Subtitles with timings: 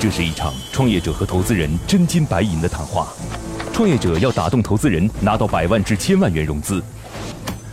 [0.00, 3.08] 这是一场创业者和投资人真金白银的谈话。
[3.70, 6.80] 创业者要打动投资人，拿到百万至千万元融资；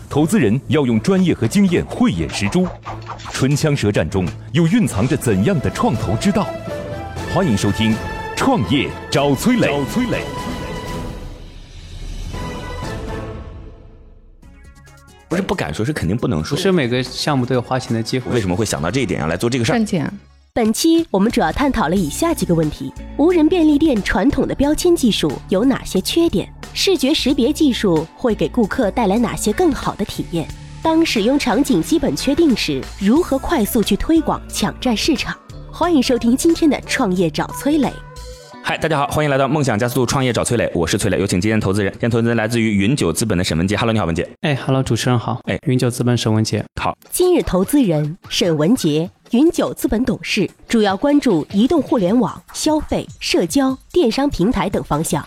[0.09, 2.67] 投资人要用专业和经验慧眼识珠。
[3.31, 6.45] 唇枪舌战中，又蕴藏着怎样的创投之道？
[7.33, 7.93] 欢迎收听
[8.35, 9.67] 《创业找崔磊》。
[9.69, 10.21] 找崔磊。
[15.29, 16.57] 不是不敢说，是肯定不能说。
[16.57, 18.29] 不是每个项目都有花钱的机会。
[18.33, 19.75] 为什么会想到这一点要来做这个事儿？
[19.75, 20.11] 赚钱。
[20.57, 26.51] 本期我们主要探讨了以下几个问题：无人便利店传统的标签技术有哪些缺点？
[26.73, 30.47] 视觉识别技术会给顾客带来哪些更好的体验？
[30.81, 35.37] 当使用场景基本确定时，如何快速去推广抢占市场？
[35.71, 37.93] 欢迎收听今天的创业找崔磊。
[38.63, 41.93] 嗨，大家好，欢迎来到梦想加速度创业找崔磊，我是崔磊，有请今天投资人。
[41.93, 44.27] 今天投资人来自于云九资本的沈文杰，Hello，你好，文杰。
[44.41, 45.39] 哎，Hello，主持人好。
[45.43, 46.65] 哎，云九资本沈文杰。
[46.81, 46.97] 好。
[47.09, 55.25] 今日投资人沈文杰，云九资本董事，主要关注移动互联网、消费、社交、电商平台等方向。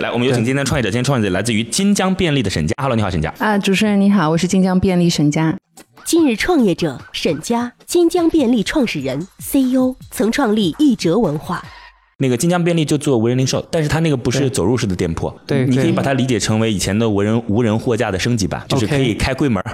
[0.00, 3.32] 来，我们有请今天创业者，今天创业者来自于金江便利的沈佳，Hello，你好，沈佳。
[3.38, 5.56] 啊，主持人你好，我是金江便利沈佳。
[6.04, 11.64] 今日创业者沈佳，金江便利创始人、CEO，曾创立易哲文化。
[12.18, 19.64] 那个金江便利就做无人零售，但是它那个不是走入式的店铺，对，你可以把它理解成为以前的无人无人货架的升级版，就是可以开柜门。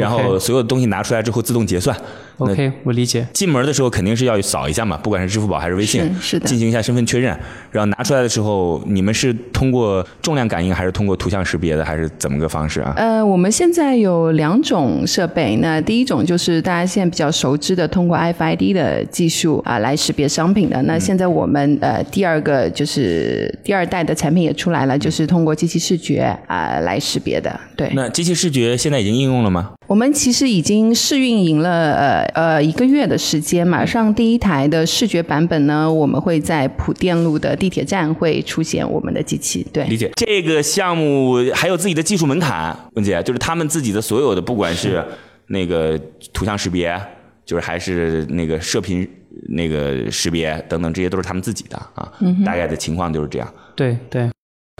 [0.00, 1.96] 然后所有的东西拿出来之后自动结算。
[2.38, 3.26] OK，我理解。
[3.34, 7.38] 进门的时候肯定是要扫一下嘛，不管是支付宝还是微信，是的，进行一下身份确认。
[7.70, 12.94] 然后拿出来的时候，你们是通过重量感应还是通过图像识别的，还是怎么个方式啊？
[12.96, 15.56] 呃，我们现在有两种设备。
[15.56, 20.80] 那第一种就是大家现在比较熟知的，通过 FID 的技术啊来识别商品的。
[20.84, 27.60] 那现在我们呃第二个就是第二代的产品也出来了，就是通过机器视觉啊来识别的。
[27.76, 27.90] 对。
[27.94, 29.72] 那机器视觉现在已经应用了吗？
[29.90, 39.66] 我们其实已经试运营了呃呃一个月的时间，马上第一台的视觉版本呢，我们会在普电路的地铁站会出现我们的机器。
[39.72, 40.08] 对，理解。
[40.14, 45.04] 这个项目还有自己的技术门槛，文姐，就是他们自己的所有的，不管是
[45.48, 45.98] 那个
[46.32, 46.96] 图像识别，
[47.44, 49.04] 就是还是那个射频
[49.48, 52.08] 那个识别等等，这些都是他们自己的啊。
[52.20, 53.54] 嗯大概的情况就是这样。
[53.74, 54.30] 对对。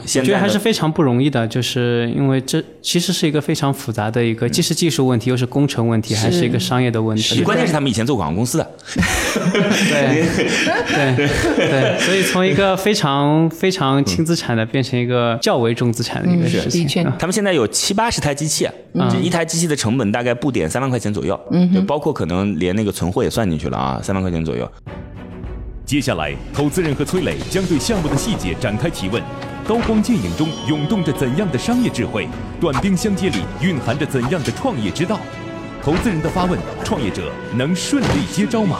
[0.03, 7.41] 我觉得还是非常不容易的，就是因为这其实是一个非常复杂的一个，既是技术问题，又是工程问题，还是一个商业的问题。
[7.43, 8.71] 关键是他们以前做广告公司的。
[9.33, 10.25] 对
[11.15, 17.03] 对对，所以从一个非常非常轻资产的变成一个较为重资产的一个事情。
[17.19, 18.67] 他们现在有七八十台机器，
[19.09, 24.69] 这一台机器的成本大概不点三万块钱左右，嗯，就包括可能连那个存货也算进去了啊，三万块钱左右。
[25.85, 29.21] 接下来，投资人和崔磊将对项目的细节展开提问。
[29.67, 32.27] 刀光剑影中涌动着怎样的商业智慧？
[32.59, 35.19] 短兵相接里蕴含着怎样的创业之道？
[35.81, 38.79] 投资人的发问，创业者能顺利接招吗？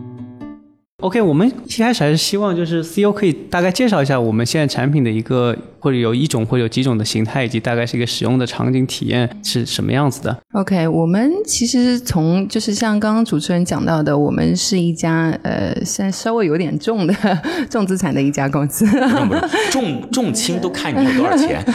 [1.01, 10.37] ？OK，我们一开始还是希望就是 CEO 可以大概介绍一下我们现在产品的一个或者有一种或者有几种的形态，以及大概是一个使用的场景体验是什么样子的。
[10.53, 17.13] OK，我们其实从就是像刚刚主持人讲到的，我们是一家呃，现在稍微有点重的
[17.69, 18.85] 重资产的一家公司。
[19.71, 21.65] 重重轻都看你有多少钱。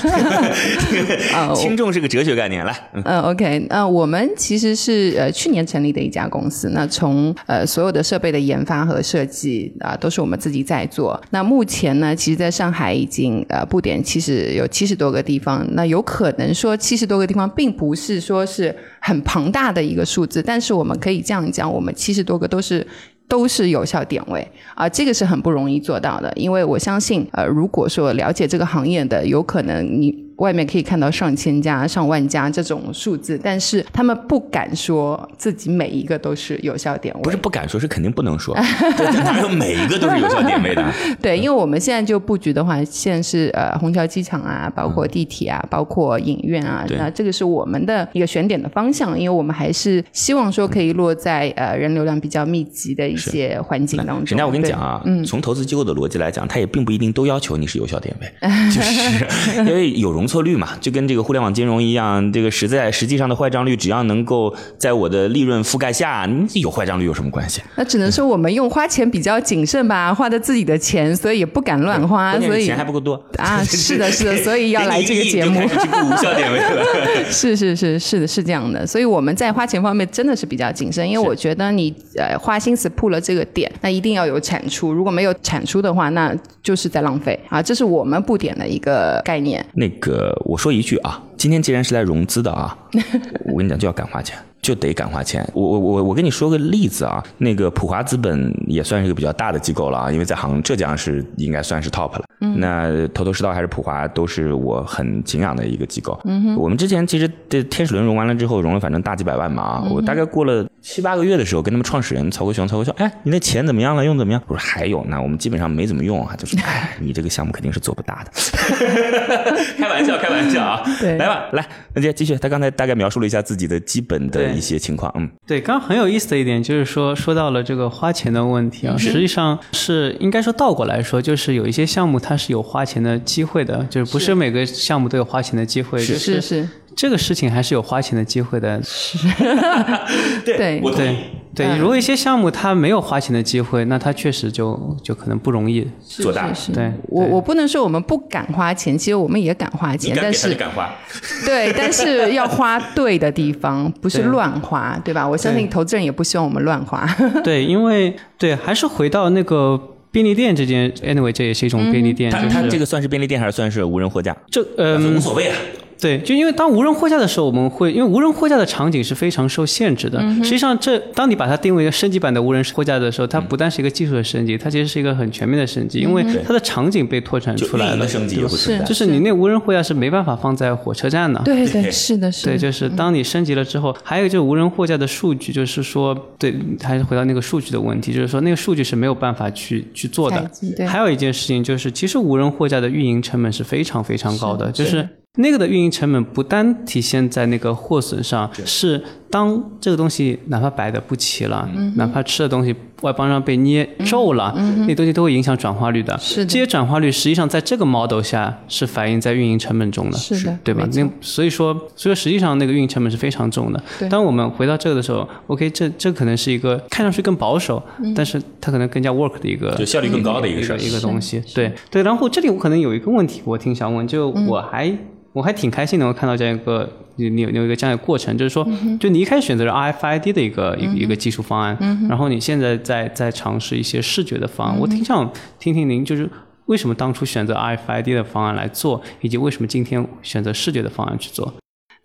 [1.54, 2.74] 轻重是个哲学概念，来。
[2.92, 11.20] 嗯，OK，那我们其实是呃去年成立的一家公司，那从呃所有的设备的研发和设计啊，都是我们自己在做。
[11.30, 15.66] 那目前呢，其实在上海已经呃布点其实有七十多个地方。
[15.72, 22.86] 那有可能说七十多个地方并不是说是很庞大的一个数字，但是我们可以这样讲，我们七十多个都是
[23.28, 26.32] 都是有效点位啊，这个是很不容易做到的。
[26.36, 30.25] 因为我相信，呃，如果说了解这个行业的，有可能你。
[30.36, 37.22] 外面可以看到上千家、上万家这种数字，但是他们不敢说自己每一个都是有效点位。
[37.22, 38.54] 不是不敢说，是肯定不能说。
[39.24, 40.84] 哪有每一个都是有效点位的？
[41.22, 54.36] 对，因为我们现在就布局的话，现在是呃虹桥机场啊，包括地铁啊，包括影院啊，那这个是我们的一个选点的方向，因为我们还是希望说可以落在呃人流量比较密集的一些环境当中。
[54.36, 58.30] 人家我跟你讲啊，从投资机构的逻辑来讲，他也并不一定都要求你是有效点位，
[58.70, 60.25] 就是因为有容。
[60.26, 67.62] 容错率嘛，就跟这个互联网金融一样，这个实在实际上的坏账率，只要能够在我的利润覆盖下，你有坏账率有什么关系？
[67.76, 75.78] 那只能说我们用花钱比较谨慎吧，花的自己的钱，所以也不敢乱花，所以钱还不够多啊，是的，是的， 所以要来 这个节目给你一亿就开。
[75.78, 76.84] 始去布无效点位了。
[77.30, 89.64] 是是是是的，是这样的，所以我们在花钱方面真的是比较谨慎，因为我觉得你呃花心思铺了这个点，那一定要有产出，如果没有产出的话，那就是在浪费啊，这是我们布点的一个概念。
[89.74, 92.76] 那个，我说一句啊，今天既然是来融资的啊，
[93.46, 95.48] 我跟你讲就要敢花钱，就得敢花钱。
[95.54, 102.24] 我我我我跟你说个例子啊，那个普华资本也算是一个比较大的机构了啊，因为在杭浙江是应该算是 top 了。
[102.40, 106.18] 嗯，那头头是道还是普华都是我很敬仰的一个机构。
[106.24, 114.04] 嗯哼，我们之前其实这天使轮融完了之后，融了反正大几百万嘛啊，我大概过了七八个月的时候，跟他们创始人曹国雄，曹国雄，哎，你那钱怎么样了？
[114.04, 114.42] 用怎么样？
[114.46, 118.30] 我说还有呢，我们基本上没怎么用啊，就是 哎，你这个项目肯定是做不大的。
[119.78, 120.82] 开玩笑，开玩笑啊！
[121.00, 122.36] 对来吧，来，那接继续。
[122.36, 124.56] 他刚才大概描述了一下自己的基本的对。
[124.56, 136.18] 一些情况，嗯，对，刚刚很有意思的一点就是说，说到了这个花钱的问题啊，实际上是应该说倒过来说，就是有一些项目它是有花钱的机会的，就是不是每个项目都有花钱的机会，是。
[136.18, 138.82] 是是，这个事情还是有花钱的机会的。
[138.82, 139.18] 是。
[140.44, 141.16] 对我同意。
[141.56, 145.84] 对，嗯如果一些项目它没有花钱的机会，那它确实就就可能不容易。
[146.06, 150.94] 做大是是对对我我不能说我们不敢花钱，其实我们也敢花钱，但是敢花，
[151.46, 155.26] 对，但是要花对的地方，不是乱花，对吧？
[155.26, 157.08] 我相信投资人也不希望我们乱花。
[157.42, 159.80] 对，因为对，还是回到那个
[160.10, 164.36] 便利店这件，anyway，这也是一种便利店，他就是这个算是便利店还是算是无人货架？
[164.50, 165.56] 这嗯无所谓啊。
[166.00, 170.18] 对，就因为当无人货架的时候，我们会因为无人货架的场景是非常受限制的。
[170.20, 178.06] 嗯实际上这，当你把它定为一个升级版的无人货架的时候，它不但是一个技术的升级，它其实是一个很全面的升级，因为它的场景被拓展出来了。
[178.06, 178.84] 升级也会存在。
[178.84, 181.40] 就是你那无人货架是没办法放在火车站的。
[181.44, 182.52] 对对，是的，是的。
[182.52, 190.50] 对，就是当你升级了之后，还有就是无人货架的数据，就是说，对，还是回到那个数据的问题，就是说那个数据是没有办法去去做的。
[190.76, 195.08] 对还有一件事情就是，其实无人货架的运营成本是非常非常高的，就是。
[195.36, 201.92] 那个的运营成本不单体现在那个货损上，是当这个东西哪怕摆的不齐了，嗯。
[201.96, 204.54] 哪怕吃的东西外包上被捏皱了，
[204.86, 206.16] 那东西都会影响转化率的。
[206.18, 206.46] 是的。
[206.46, 210.16] 这些转化率实际上在这个 model 下是反映在运营成本中的。
[210.16, 210.88] 是的对吧？
[210.92, 213.82] 那所以说，所以说实际上那个运营成本是非常重的。
[213.98, 214.08] 对。
[214.08, 218.14] 当我们回到这个的时候，OK，这这可能是一个看上去更保守，嗯。
[218.14, 220.78] 但是它可能更加 work 的一个就效率更高的一一个事儿。
[220.78, 221.42] 一个东西。
[221.54, 221.70] 对。
[221.90, 224.46] 对，然后这里我可能有一个问题，我挺想问，就嗯。
[224.46, 224.96] 我还。
[225.36, 231.76] 我还挺开心能够看到这样一个你你有有一个这样的过程，就是说，嗯就你一开始选择了 RFID 的一个一个一个技术方案，
[232.08, 236.26] 然后你现在在在尝试一些视觉的嗯方案，我挺想听听您就是
[236.64, 241.52] 为什么当初选择 RFID 的方案来做，以及为什么今天选择视觉的方案去做？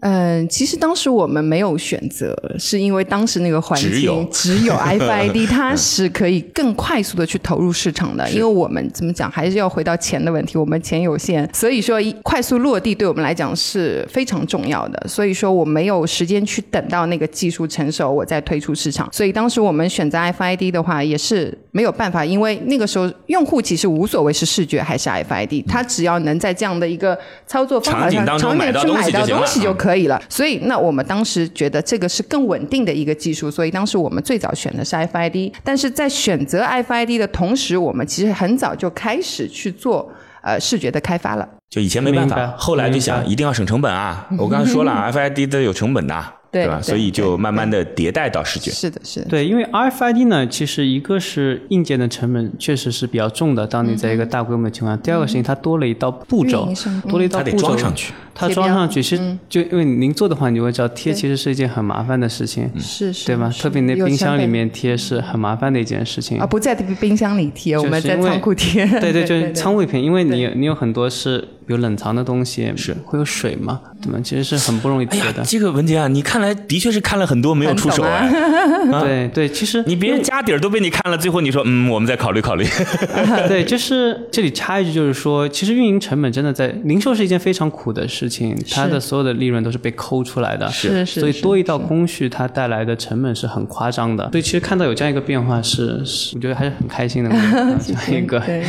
[0.01, 8.30] 嗯，其实当时我们没有选择，是因为当时那个环境只有只有 FID， 它是可以更快速的去投入市场的。
[8.31, 15.07] 因为我们怎么讲，还是要回到钱的问题，我们钱有限，所以说一快速落地对我们来讲是非常重要的。
[15.07, 19.07] 所以说我没有时间去等到那个技术成熟，我再推出市场。
[19.12, 30.21] 所以当时我们选择 FID 的话，也是没有办法，因为那个时候用户其实无所谓是视觉还是 FID，他只要能在这样的一个操作方法上场景去买到东西就可以了。
[30.27, 35.53] 所以，那我们当时觉得这个是更稳定的一个技术，所以当时我们最早选的是 FID。
[35.63, 40.12] 但是在选择 FID 的同时，我们其实很早就开始去做
[40.44, 41.47] 呃视觉的开发了。
[41.69, 44.28] 就以前没办法，后来就想一定要省成本啊！
[44.37, 46.41] 我刚才说了， FID 都有成本的，吧？
[46.51, 48.69] 对吧所以就慢慢的迭代到视觉。
[48.71, 49.27] 是的，是的。
[49.27, 56.67] 对，因为 RFID 呢，其实一个是硬件的成本确实是比较重的，当你在一个大规模的情况下；第二个事情，它多了一道步骤
[57.07, 58.13] 多了一道它得步骤装上去。
[58.33, 63.52] 它装上去，其实就因为您做的话，你就会知道贴其实是一件很麻烦的事情，是是，对吧？
[63.59, 66.45] 特别那冰箱里面贴是很麻烦的一件事情啊，。
[66.45, 68.85] 不在冰箱里贴，我们在仓库贴。
[69.00, 74.19] 对对，就是仓库里，因为你你有很多是有冷藏的东西，是会有水嘛，对吗？
[74.23, 75.44] 其实是很不容易贴的，。
[75.44, 78.31] 这个文杰啊，你看来的确是看了很多没有出手很哎。
[79.02, 82.66] 对对，其实你别人家底儿都被你看了，最后你说嗯，我们再考虑考虑。
[83.47, 94.30] 对，就是这里插一句，就是说，其实运营成本真的在零售是一件非常苦的事情，它的所有的利润都是被抠出来的，是是所以多一道工序，它带来的成本是很夸张的。
[94.31, 97.30] 所以其实看到有这样一个变化是，是我觉得还是很开心的。
[97.80, 98.66] 这样一个对。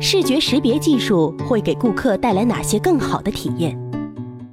[0.00, 3.78] 视觉识别技术会给顾客带来哪些更好的体验？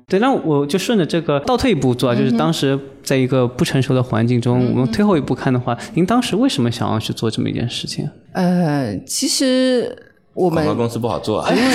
[0.08, 8.10] 对，那我就顺着这个倒退一步做啊，就是当时在一个不成熟的环境中，我们退后一步看的话，您当时为什么想要去做这么一件事情？
[8.34, 11.72] 呃，其实我们广告公司不好做啊，因为。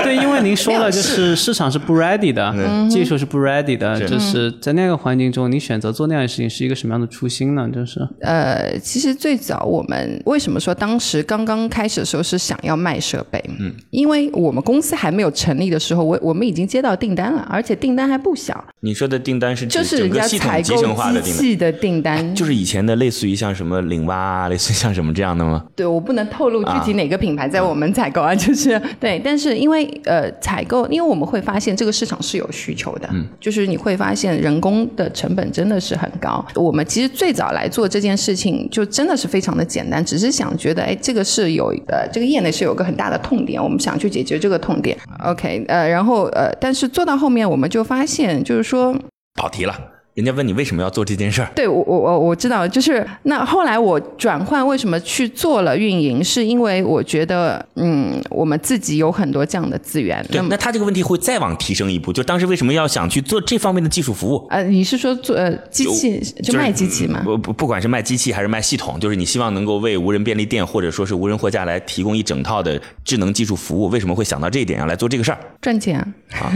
[0.04, 2.54] 对，因为您说了，就是市场是不 ready 的，
[2.88, 7.68] 技术是不 ready 的，就是在那个环境中，你选择做那样的事情是一个什么样的初心呢？
[7.72, 13.42] 就是呃，其实最早我们为什么说当时刚刚开始的时候是想要卖设备？
[13.58, 25.64] 嗯，因为我们公司还没有成立的时候，我我们已经接到订单了，而且订单还不小，你说的订单是就是人家整个系统采购集成化的订单，机器的订单，就是以前的类似于像什么领蛙啊，类似于像什么这样的吗？
[25.76, 36.44] 对，我不能透露具体啊哪个品牌在我们采购啊，就是对，但是因为呃采购，因为我们会发现这个市场是有需求的，嗯，就是你会发现人工的成本真的是很高。
[36.54, 44.96] 我们其实最早来做这件事情，就真的是非常的简单，只是想觉得，哎，这个是有呃这个业内是有个很大的痛点，我们想去解决这个痛点。
[45.24, 48.96] OK，呃，然后呃，但是做到后面我们就发现，就是说。
[49.36, 49.74] 跑题了，
[50.20, 60.24] 人家问你为什么要做这件事儿，对我我我我知道，就是那后来我转换为什么去做了运营，是因为我觉得嗯，我们自己有很多这样的资源。
[60.30, 64.46] 对，么那他这个问题会再往提升一步，就当时为什么要想去做这方面的技术服务？
[64.50, 67.22] 呃，你是说做呃机器就卖机器吗？
[67.24, 76.38] 不不，不管是卖机器还是卖系统，就是你希望能够为无人便利店或者说是无人货架来提供一整套的智能技术服务，为什么会想到这一点要来做这个事儿赚钱啊？
[76.40, 76.52] 啊？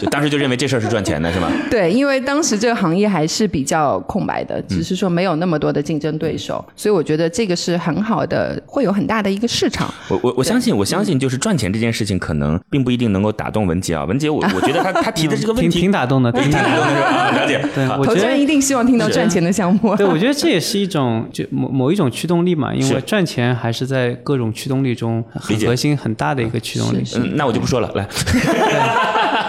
[0.00, 1.50] 就当时就认为这事儿是赚钱的，是吗？
[1.70, 9.92] 对，因为当时这个行业还是比较空白的，只是说没有那么多的竞争对手，所以我觉得这个是很好的，会有很大的一个市场。
[10.08, 14.04] 我我我相信，我相信就是赚钱这件事情，可能并不一定能够打动文杰啊。
[14.04, 17.40] 文杰，我我觉得他他提的这个问 挺题挺打动的，挺 挺打动的。
[17.40, 17.64] 了解。
[17.74, 19.96] 对，投资我觉得人一定希望听到赚钱的项目。
[19.96, 27.02] 对， 我觉得这也是一种就某某一种驱动力嘛，因为赚钱还是在各种驱动力中很核心、很大的一个驱动力。
[27.16, 28.06] 嗯，那我就不说了，来。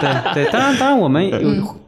[0.34, 1.40] 对对，当然当然我们有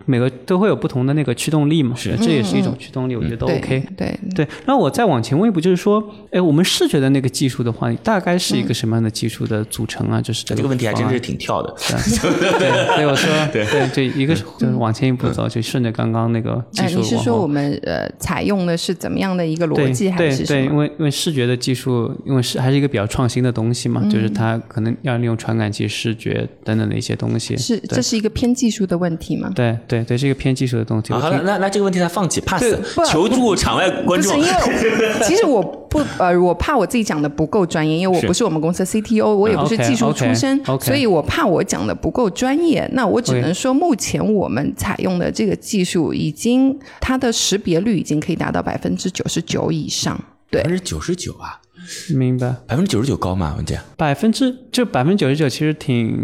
[0.07, 3.83] 每个都会有不同的那个驱动力嘛，是，这也是一种驱动力，我觉得都 OK。
[3.95, 4.19] 对。
[4.35, 10.19] 对，那我再往前问一步，就是说，哎，我们视觉的那个技术的话，大概是一个什么样的技术的组成啊？
[10.23, 11.75] 就是这这个问题还真是挺跳的。
[11.77, 13.67] 对，所以我说， 对。
[13.95, 20.61] 对，一个是就是往前一步走，就顺着刚刚那个技哎，你是说我们呃采用的是怎么样的一个逻辑，还对对，是什么？
[20.65, 24.09] 因为因为视觉的技术，因为是还是一个比较创新的东西嘛，嗯。
[24.09, 27.57] 就是它可能要利用传感器、视觉等等的一些东西。
[27.57, 29.51] 是，对这是一个偏技术的问题吗？
[29.55, 31.13] 对对对，是一个偏技术的东西。
[31.13, 32.65] 啊好了，那那这个问题他放弃 pass，
[33.11, 34.55] 求助场外观众不是因。
[34.55, 42.89] 为， 其实我不呃，我怕我自己讲的不够专业，因为我不是我们公司的 CTO，我也不是技术出身所以我怕我讲的不够专业。
[42.93, 50.19] 那我只能说，目前我们采用的这个技术已经它的识别率已经可以达到百分之九十九以上。
[50.51, 51.61] 对百分之九十九啊，
[52.15, 53.55] 明白，百分之九十九高嘛？
[53.57, 56.17] 文姐，百分之就百分之九十九，其实挺，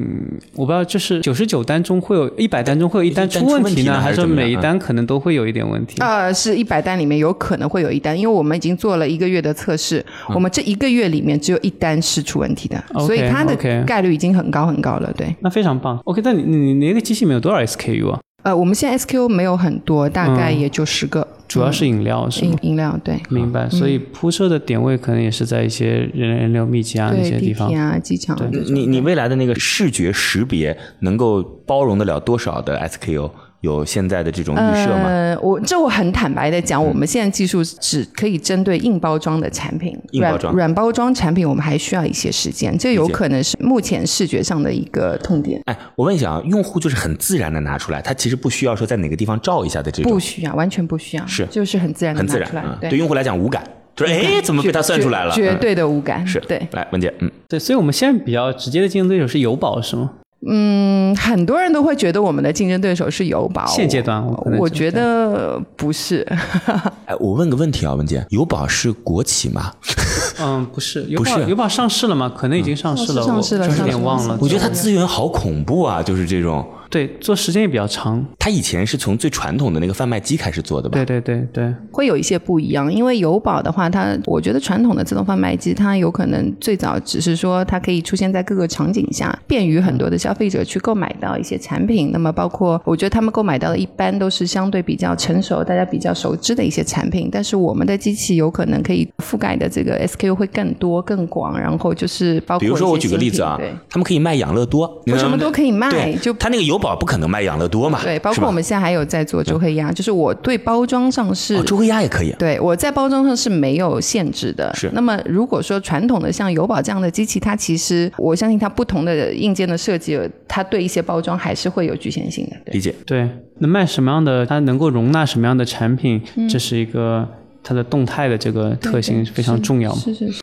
[0.55, 6.01] 我不知道，就是九十九单中会有一百单中会有一单出出问题呢，还还是每一单可能都会有一点问题？
[6.01, 10.05] 呃，是一百单里面有可能会有一单，因为我们已经做了一个月的测试，
[10.35, 15.13] 我们这一个月里面只有一单是出问题的所以它的概率已经很高很高了。
[15.17, 15.99] 对，那非常棒。
[16.05, 18.21] OK，那你你你那个机器里面有多少 SKU 啊？
[18.43, 21.27] 呃，我们现在 SKU 没有很多，大概嗯也就十个。
[21.55, 22.59] 主要是饮料是饮吗？
[22.63, 27.81] 饮料，对明白，所以铺设的点位可能也是在一些人人流密集啊那，些地方地铁。
[27.81, 28.75] 啊、机场啊这种。
[28.75, 33.31] 你你未来的那个视觉识别能够包容得了多少的 SKU？
[33.65, 35.05] 有现在的这种预设吗？
[35.07, 45.61] 呃，我这我很坦白的讲，我们现在技术只可以针对硬包装的产品，软硬包装软包装产品我们还需要一些时间，这有可能是目前视觉上的一个痛点。
[45.65, 52.79] 哎，我问一下啊，用户就是很自然的拿出来，他其实不需要说在哪个地方照一下的这种不，需要，完全不需要，是就是很自然的很拿出来，自然啊。
[52.81, 53.65] 对对用户来讲无感，
[53.97, 55.33] 就是哎，怎么被他算出来了？
[55.33, 56.61] 绝对的无感，是对。
[56.73, 60.11] 来文姐，嗯，对，所以我们现在比较直接的竞争对手是友宝，是吗？
[60.47, 66.27] 嗯，很多人都会觉得我们的竞争对手是友宝，现阶段我我觉觉得不是。
[67.07, 69.73] 哎，我问个问题啊，文姐，友宝是国企吗？
[70.41, 72.31] 嗯，不是，友 不是宝友宝上市了吗？
[72.37, 74.37] 可能已经上市了，上市了我有点忘了。
[74.41, 76.65] 我觉得它资源好恐怖啊，就是这种。
[76.95, 78.25] 对做时间也比较长。
[78.39, 80.95] 它以前是从最传统的那个贩卖机开始做的吧？
[80.95, 92.13] 对对对对，会有一些不一样，因为友宝的话，它我觉得传统的自动贩卖机，它有可能最早只是说它可以出现在各个场景下，便于很多的消费者去购买到一些产品。
[92.13, 108.01] 那么包括我觉得他们购买到的一般都是相对比较成熟、大家比较熟知的一些产品，但是我们的机器有可能可以覆盖的这个 SKU 会更多、更广，然后就是包括比如说我举个例子啊对。，他们可以卖养乐多，我什么都可以卖就他那个友宝不可能卖养乐多嘛？
[108.03, 112.31] 对，包括我们现在还有在做周黑鸭，就是我对包装上是哦，周黑鸭也可以。
[112.39, 114.71] 对，我在包装上是没有限制的。
[114.75, 122.57] 是那么如果说传统的像友宝这样的机器，它其实我相信它不同的硬件的设计，它对一些包装还是会有局限性的。
[122.73, 122.95] 理解。
[123.07, 127.27] 对，那卖什么样的，它能够容纳什么样的产品，嗯这是一个
[127.63, 129.99] 它的动态的这个特性非常重要嘛。
[129.99, 130.43] 是是是。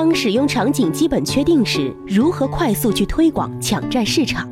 [0.00, 4.48] 当使用场景基本确定时，如何快速去推广、抢占市场？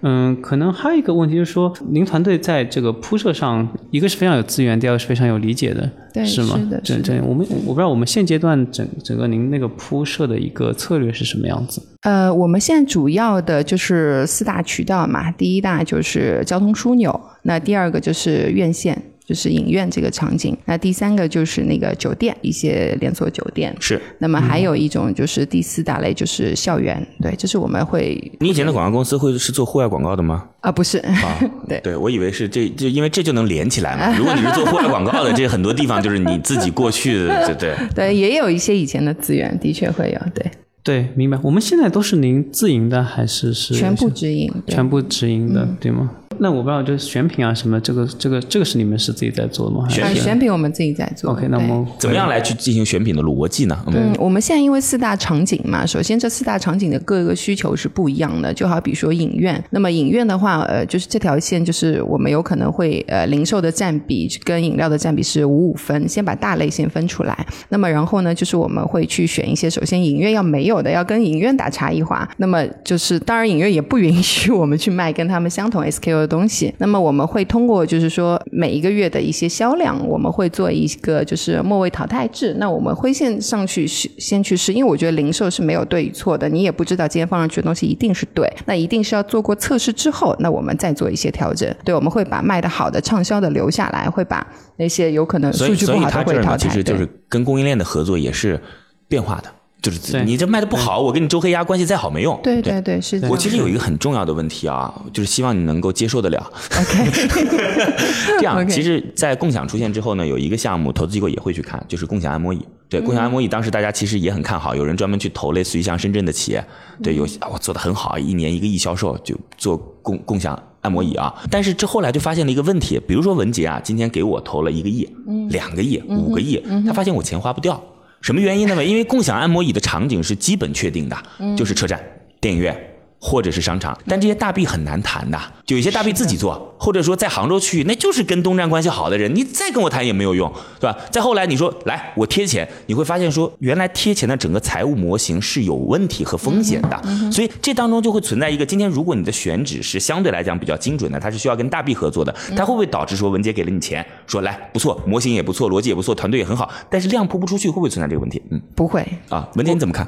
[0.00, 6.58] 嗯，可能还有一个问题就是说，您团队在这个铺设上，一个是非常有资源，第二个是非常有理解的，对是吗？
[6.58, 11.80] 是的这是的我们我不知道我们现阶段整整个您那个铺设的一个策略是什么样子？
[12.00, 19.00] 呃，我们现在主要的就是四大渠道嘛，第一大就是交通枢纽，那第二个就是院线。
[19.24, 23.74] 就是影院这个场景，那第三个就是那个酒店，一些连锁酒店。
[23.80, 27.04] 是那么还有一种就是第四大类，就是校园。
[27.20, 30.48] 对，就是我们会你以前的广告公司会是做户外广告的吗？
[30.60, 31.38] 啊，不是，啊，
[31.68, 34.14] 对对，我以为是这就因为这就能连起来嘛。
[34.18, 37.76] 如果你是做户外广告的，这很多地方就是你自己过去的，对对。
[37.94, 40.50] 对，也有一些以前的资源，的确会有，对，
[40.82, 41.38] 对，明白。
[41.42, 46.10] 我们现在都是您自营的还是是全部直营，全部直营的，对吗？
[46.42, 49.86] 那我不知道，就是选品啊什么，这个这个这个是你们是自己在做的吗？
[49.88, 51.30] 还是呃选品我们自己在做。
[51.30, 53.78] OK，那我们怎么样来去进行选品的逻辑呢？
[53.86, 82.56] 嗯，嗯，我们现在因为四大场景嘛，首先这四大场景的各个需求是不一样的，就好比说影院，那么影院的话，呃，就是这条线就是我们有可能会呃零售的占比跟饮料的占比是五五分，先把大类先分出来，那么然后呢，就是我们会去选一些首先影院要没有的，要跟影院打差异化，那么就是当然影院也不允许我们去卖跟他们相同 SKU 的东西，那么我们会通过就是说每一个月的一些销量，我们会做一个就是末位淘汰制。
[82.58, 91.72] 那我们会先上去试先去试，因为我觉得零售是没有对与错的，你也不知道今天放上去的东西一定是对，那一定是要做过测试之后，那我们再做一些调整。
[91.84, 94.46] 对，我们会把卖的好的、畅销的留下来，会把
[94.76, 96.68] 那些有可能所以所以数据不好他这儿呢，的会淘汰。
[96.68, 98.58] 其实就是跟供应链的合作也是
[99.06, 99.50] 变化的，
[99.82, 102.38] 就是你这卖的不好，我跟你周黑鸭关系再好没用。
[102.40, 103.20] 对对对，是。
[103.28, 106.52] 我其实有一个很重要的问题啊，就是希望你能够接受得了。
[106.80, 107.10] OK，
[108.38, 112.64] 这样，其实，在共享出现之后呢，有一个项目，投资机构也会去看，就是共享按摩椅。
[112.88, 116.64] 对，共享按摩椅，当时大家其实也很看好，有人专门去投，类似于像深圳的企业，
[117.02, 121.34] 对，有啊我做的很好，一年一个亿销售，就做共共享按摩椅啊。
[121.50, 125.08] 但是这后来就发现了一个问题，比如说文杰啊，今天给我投了一个亿、
[125.48, 127.82] 两个亿、五个亿，他发现我钱花不掉，
[128.22, 128.84] 什么原因呢？
[128.84, 131.22] 因为共享按摩椅的场景是基本确定的，
[131.56, 132.00] 就是车站、
[132.40, 132.91] 电影院。
[133.24, 140.98] 或者是商场，但这些大 B 很难谈的，就有一些大 B 自己做，或者说在杭州区域，那就是跟东站关系好的人，你再跟我谈也没有用，对吧？
[141.12, 158.42] 再后来你说来我贴钱，你会发现说原来贴钱的整个财务模型是有问题和风险的，所以这当中就会存在一个，今天如果你的选址是相对来讲比较精准的，它是需要跟大 B 合作的，它会不会导致说文杰给了你钱，说来不错，模型也不错，逻辑也不错，团队也很好，但是量铺不出去，会不会存在这个问题？
[158.50, 159.06] 嗯不会。
[159.28, 160.04] 啊，文杰你怎么看？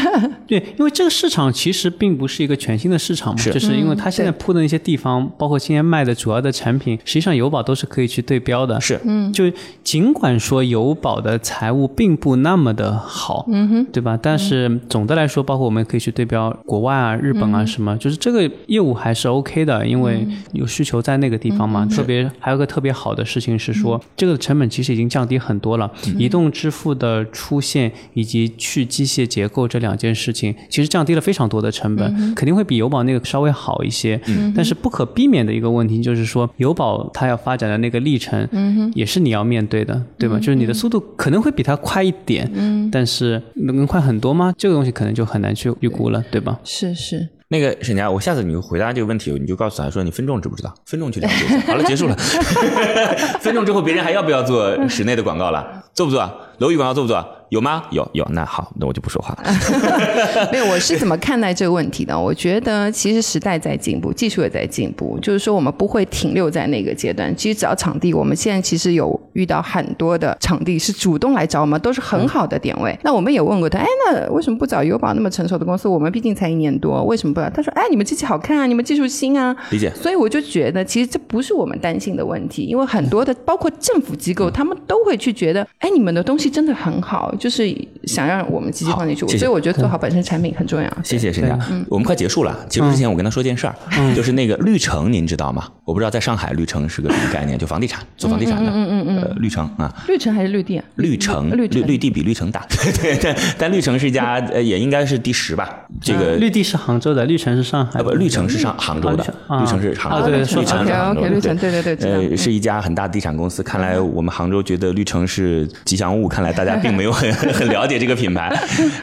[0.46, 3.50] 对，因为这个市场其实并不是一个全新的市场嘛，是。
[3.50, 8.78] 就是因为它现在铺的那些地方，包括今天卖的主要的产品，实际上友宝都是可以去对标的。
[8.80, 9.44] 是，嗯，就
[9.82, 14.18] 尽管说友宝的财务并不那么的好，嗯哼，对吧？
[14.20, 21.86] 但是总的来说，包括我们可以去对标国外啊、日本啊什么，就是这个业务还是 OK 的，因为有需求在那个地方嘛。
[21.86, 25.90] 特别还有个特别好的事情是说，这个成本其实已经降低很多了。
[26.18, 34.20] 移动支付的出现以及去机械结构这两件事情，其实降低了非常多的成本，肯定会比友宝那个稍微好一些。
[34.54, 38.48] 但是不可避免的一个问题就是说，友宝它要发展的那个历程，
[38.94, 40.36] 也是你要面对的，对吧？
[40.38, 42.50] 就是你的速度可能会比它快一点，
[42.92, 44.54] 但是能快很多吗？
[44.56, 46.58] 这个东西可能就很难去预估了，对吧？
[46.64, 50.74] 是是，那个沈佳，我下次你回答这个问题，你就告诉他说你分众知不知道？
[50.86, 51.60] 分众去了解一下。
[51.60, 52.16] 好了，结束了。
[53.40, 55.82] 分众之后，别人还要不要做室内的广告了？
[55.94, 56.30] 做不做？
[56.58, 57.26] 楼宇广告做不做？
[57.50, 57.84] 有吗？
[57.90, 58.26] 有有。
[58.32, 59.50] 那好，那我就不说话了。
[60.52, 62.18] 没有，我是怎么看待这个问题的？
[62.18, 67.34] 我觉得其实时代在进步，技术也在进步，就是说我们不会停留在那个阶段。
[67.36, 72.96] 其实只要场地，我们现在其实有遇到很多的场地是主动来找我们，都是很好的点位。
[73.02, 75.88] 那我们也问过他，哎，那为什么不找友宝那么成熟的公司？
[75.88, 77.48] 我们毕竟才一年多，为什么不找？
[77.48, 79.56] 他说，哎，你们机器好看啊，你们技术新啊。
[79.70, 79.90] 理解。
[79.94, 87.72] 所以我就觉得，其实这不是我们担心的问题，因为很多的包括政府机构，他们都会去觉得，哎，你们的东西真的很好，就是
[88.04, 89.26] 想让我们积极放进去。
[89.26, 90.88] 谢谢所以我觉得做好本身产品很重要。
[91.02, 91.58] 谢谢沈佳。
[91.88, 93.74] 我们快结束了，结束之前我跟他说件事儿，
[94.14, 95.68] 就是那个绿城，您知道吗？
[95.88, 100.78] 我不知道在上海绿城是个什么概念，就房地产做房地产的，嗯嗯嗯，呃，绿城啊，绿城还是绿地？
[100.96, 105.86] 绿城，绿绿地比绿城大， 对对对但绿城是一家，呃，也应该是第十吧。
[105.98, 113.62] 这个绿地是杭州的，绿城是上海，不，绿城是上杭州的，绿城是杭州的，绿城是杭州的，绿城对对对，呃，是一家很大的地产公司。
[113.62, 118.54] 看来我们杭州觉得绿城是吉祥物，看来大家并没有很 很了解这个品牌。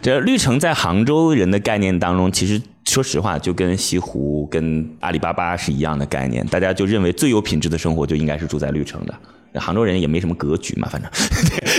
[0.03, 2.61] 这绿城在杭州人的概念当中，其实。
[2.95, 9.13] 说实话，就跟西湖、跟阿里巴巴是一样的概念，大家就认为最有品质的生活就应该是住在绿城的。
[9.59, 11.11] 杭州人也没什么格局嘛，反正。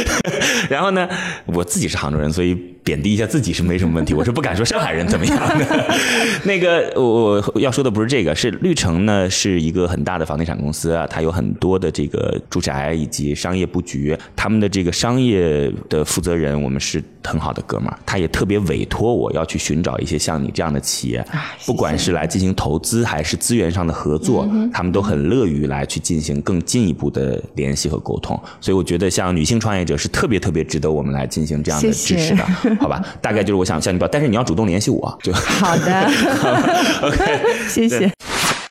[0.69, 1.09] 然后呢，
[1.47, 4.13] 我自己是杭州人，所以贬低一下自己是没什么问题。
[4.15, 5.95] 我是不敢说上海人怎么样的。
[6.45, 14.17] 那个，我我要说的不是这个，是绿城呢是一个很大的房地产公司啊，它有很多的这个住宅以及商业布局。
[14.35, 21.25] 他们的这个商业的负责人，我们是很好的哥们儿，他也特别委托我要去寻找一些像你这样的企业，
[21.65, 28.41] 不管是来进行投资还是资源上的合作，他们都很乐于来去进行更进一步的联系和沟通。
[28.61, 32.45] 所以我觉得像女性创业者是特别特别值得我们来进行这样的支持的，
[32.81, 33.01] 好吧？
[33.23, 36.11] 大概就是我想向你报，但是你要主动联系我，就好的。
[37.03, 38.11] OK，谢谢。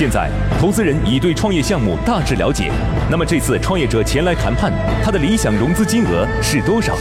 [0.00, 2.72] 现在，投资人已对创业项目大致了解。
[3.10, 4.72] 那么这次创业者前来谈判，
[5.04, 6.96] 他的理想融资金额是多少？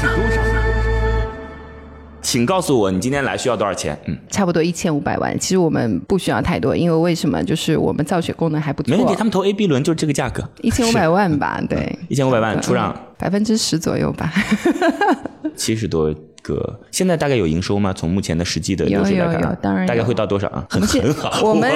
[2.22, 3.98] 请告诉我，你今天来需要多少钱？
[4.08, 5.40] 嗯，差不多一千五百万。
[5.40, 7.42] 其实我们不需要太多，因为为什么？
[7.42, 8.92] 就是我们造血功能还不错。
[8.92, 11.58] 没问题，他们投 A、B 轮就是这个价格，一千五百万吧？
[11.70, 14.30] 对，一千五百万出让百分之十左右吧。
[15.56, 16.14] 七十多。
[16.50, 17.94] 个现在大概有营收吗？
[17.96, 20.66] 从目前的实际的流水来看，当然大概会到多少啊？
[20.70, 21.72] 很很好， 我们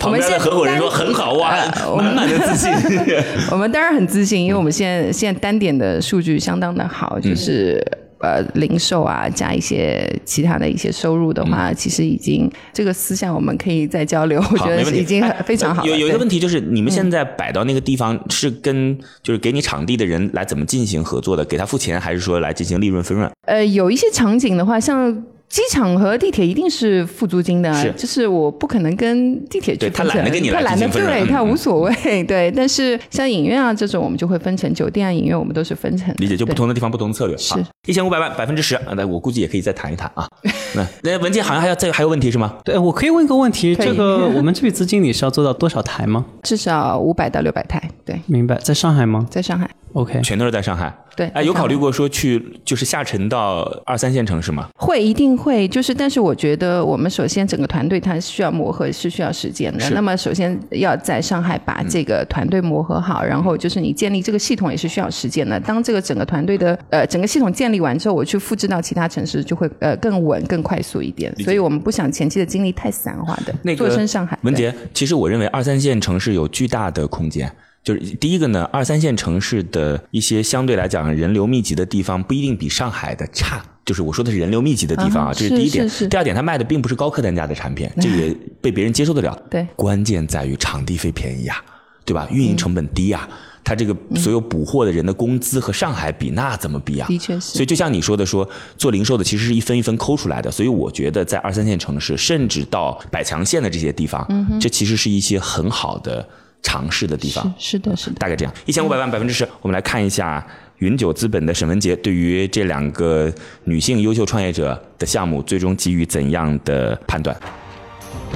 [0.00, 1.54] 旁边的合伙人说很好哇，
[1.96, 2.72] 满满的自信。
[3.52, 7.84] 我们当然很自信，因为我们现在现在单点的数据相当的好，就是。
[8.18, 14.42] 呃，零售啊，加一些其他的一些收入的话，其实已经这个思想我们可以再交流。
[14.50, 15.84] 我觉得已经非常好。
[15.84, 21.44] 有有一个问题就是，你们现在摆到那个地方是跟就是给你场地的人来怎么进行合作的？
[21.44, 23.30] 给他付钱，还是说来进行利润分润？
[23.42, 25.24] 呃，有一些场景的话，像。
[25.48, 32.50] 机场和地铁一定是付租金的，就是我不可能跟地铁去分成，他懒得跟你来他懒得对，他无所谓， 对。
[32.50, 36.12] 但是像影院啊这种，我们就会分成酒店啊、影院，我们都是分成。
[36.18, 37.36] 理解，就不同的地方不同策略。
[37.38, 37.54] 是
[37.86, 40.28] 一千五百万百分之十啊，那我估计也可以再谈一谈啊。
[40.74, 42.56] 那那文件好像还要再还有问题是吗？
[42.64, 46.24] 对，我可以问一个问题，这个我们这笔资金你是要做到多少台吗？
[46.42, 48.20] 至少五百到六百台，对。
[48.26, 49.26] 明白，在上海吗？
[49.30, 49.68] 在上海。
[49.92, 50.94] OK，全都是在上海。
[51.16, 54.68] 对，哎，有考虑过说去就是下沉到二三线城市吗？
[54.76, 55.66] 会，一定会。
[55.66, 59.88] 就是，但是我觉得我们首先整个团队它需要磨合，是需要时间的。
[59.90, 65.58] 那么，首先要在上海把这个团队磨合好，然后就是你建立这个系统也是需要时间的。
[65.60, 71.34] 当这个整个团队的呃整个系统建立完之后，我去复制到其他城市就会呃更稳、更快速一点。
[71.42, 73.54] 所以我们不想前期的精力太散化的。
[73.62, 74.38] 那个，做深上海。
[74.42, 77.50] 文杰，其实我认为二三线城市有巨大的空间。
[77.82, 83.62] 就是第一个呢，二三线城市的一些相对来讲人流密集的地方不一定比上海的差。
[83.84, 85.88] 就是我说的是人流密集的地方啊，这是第一点。
[86.10, 89.40] 第二点，它卖的并不是高客单价的产品， 这也被别人接受得了。
[89.48, 91.62] 对，关键在于场地费便宜啊，
[92.04, 92.26] 对吧？
[92.32, 93.28] 运营成本低啊，
[93.66, 97.08] 它这个所有补货的人的工资和上海比，那怎么比啊？
[97.08, 97.40] 的确是。
[97.40, 98.48] 所以就像你说的，说
[98.78, 100.48] 做零售的其实是一分一分抠出来的。
[100.48, 104.24] 所以我觉得在二三线城市，甚至到百强县的这些地方，
[104.60, 106.24] 这其实是一些很好的。
[106.62, 109.46] 尝试的地方是的，是的，大概这样，一千五百万百分之十。
[109.62, 110.44] 我们来看一下
[110.78, 113.32] 云九资本的沈文杰对于这两个
[113.64, 117.36] 女性优秀创业者的项目，最终给予怎样的判断？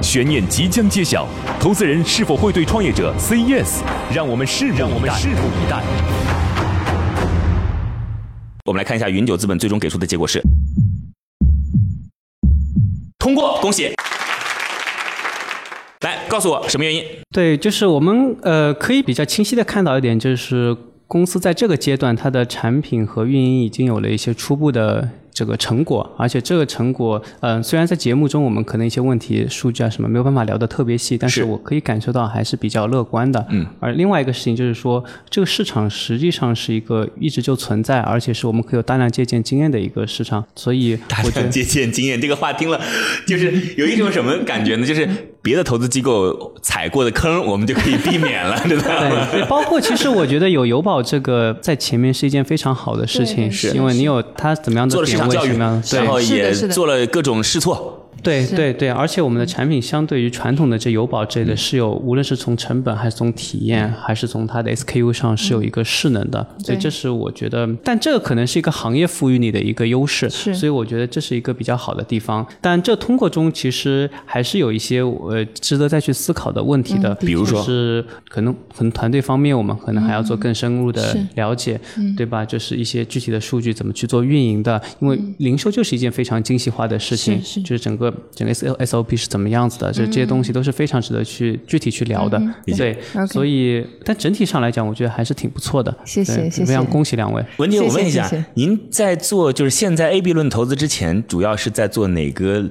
[0.01, 1.27] 悬念即将揭晓，
[1.59, 3.81] 投资人是否会对创业者 say yes？
[4.13, 5.81] 让我们拭目以待。
[8.65, 10.41] 我们来看一下云九资本最终给出的结果是
[13.19, 13.93] 通过，恭喜。
[16.01, 17.03] 来告诉我什么原因？
[17.31, 25.09] 对，就是我们呃可以比较清晰的看到一点，就是公司在这个阶段，它的产品和运营已经有了一些初步的。
[25.33, 33.45] 这个成果，而且这个成果，嗯，虽然在节目中我们可能一些问题、数据啊什么没有办法聊得特别细，但是我可以感受到还是比较乐观的。
[33.49, 33.65] 嗯。
[33.79, 40.45] 而另外一个事情就是说，这个市场实际上是一个一直就存在，而且是我们可以有大量借鉴经验的一个市场。
[40.55, 42.79] 所以，大量借鉴经验这个话听了，
[43.25, 44.85] 就是有一种什么感觉呢？
[44.85, 45.07] 就是
[45.41, 49.27] 别的投资机构踩过的坑，我们就可以避免了， 对吧？
[49.31, 58.00] 对，包括其实我觉得有友宝这个在前面是一件非常好的事情，是因为你有它怎么样的做了市场教育，然后也做了各种试错。
[58.23, 72.45] 对对对，而且我们的产品相对于传统的这油宝之类的，是有无论是从成本还是从体验，还是从它的 SKU 上是有一个势能的，所以这是我觉得，但这个可能是一个行业赋予你的一个优势，是，所以我觉得这是一个比较好的地方。
[72.59, 81.79] 但这通过中其实还是有一些呃值得再去思考的问题的，比如说是可能可能团队方面我们可能还要做更深入的了解，
[82.17, 82.45] 对吧？
[82.45, 88.91] 就是一些具体的数据怎么去做运营的，因为零售就是一件非常精细化的事情，就是整个整个 S S。
[88.91, 89.91] SOP 是怎么样子的？
[89.91, 92.97] 这这些东西都是非常值得去具体去聊的，对。
[93.29, 95.95] 所以，但整体上来讲，我觉得还是挺不错的。
[96.03, 97.41] 谢谢，谢谢，非常恭喜两位。
[97.57, 102.69] 文杰，我问一下，您在做就是现在 A B 论投资之前，主要是在做哪个？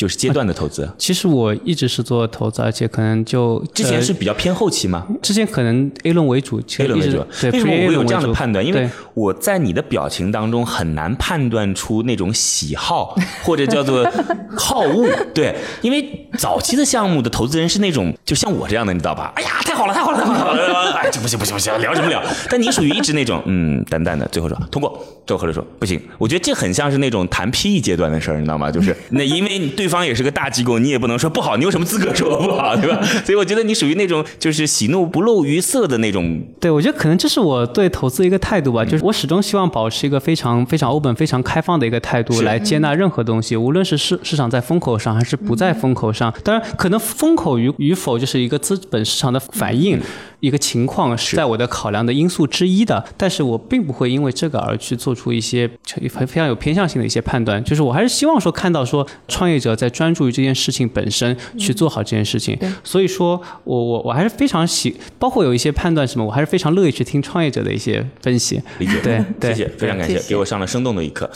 [0.00, 5.06] 就是阶段的投资，其实我一直是做投资，而且可能就之前是比较偏后期嘛？
[5.20, 7.22] 之前可能 A 轮为主，A 轮为主。
[7.38, 8.64] 对，为什么我会有这样的判断？
[8.64, 14.10] 因为我在你的表情当中很难判断出那种喜好 或者叫做
[14.56, 15.06] 好恶。
[15.34, 19.30] 对，因为早期的项目的投资人是那种就像我这样的，你知道吧？
[19.36, 20.92] 哎呀，太好了，太好了，太好了！
[20.92, 22.22] 哎，这不行，不行，不行，聊什么聊？
[22.48, 26.00] 但你属于一直那种嗯淡淡的，最后说通过，最后合着说不行。
[26.16, 28.70] 我觉得这很像是那种谈 PE 阶段的事儿，你知道吗？
[28.70, 29.89] 就是那因为对。
[29.90, 33.02] 方也是个大机构，你也不能说不好，你有什么资格说不好，对吧？
[33.26, 36.40] 所以我觉得你属于那种就是喜怒不露于色的那种。
[36.58, 46.32] 对，我觉得可能这是我对投资一个态度吧，就是我始终希望保持一个非常非常 open、非常开放的一个态度来接纳任何东西，无论是市市场在风口上还是不在风口上。
[46.44, 50.00] 当然，可能风口与与否就是一个资本市场的反应。
[50.40, 55.68] 一个情况是在我的考量的因素之一的，但是我并不会因为这个而去做出一些
[56.08, 57.62] 非常有偏向性的一些判断。
[57.62, 62.58] 就是我还是希望说看到说创业者在专注于这件事情本身去做好这件事情。
[62.84, 68.60] 所以说我我我还是非常喜，包括有一些判断什么，我还是非常乐意去听创业者的一些分析。
[68.78, 69.00] 理解，
[69.40, 71.30] 对， 谢谢，非常感谢，给我上了生动的一课。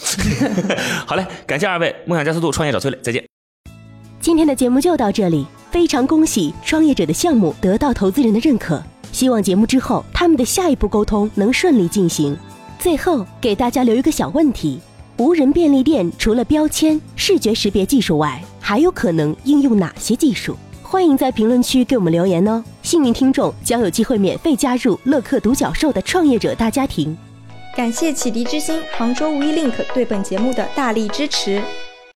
[1.07, 3.24] 好嘞，感谢二位，梦想加速度，创业找崔磊，再见。
[4.20, 8.83] 今天的节目就到这里，非常恭喜创业者的项目得到投资人的认可。
[9.12, 12.37] 希望节目之后，他们的下一步沟通能顺利进行。
[12.78, 14.80] 最后给大家留一个小问题：
[15.16, 20.57] 无人便利店除了标签、视觉识别技术外，还有可能应用哪些技术？
[20.83, 22.62] 欢迎在评论区给我们留言哦！
[22.83, 27.16] 幸运听众将有机会免费加入乐客独角兽的创业者大家庭。
[27.77, 31.62] 感谢启迪之星、杭州无一 link 对本节目的大力支持。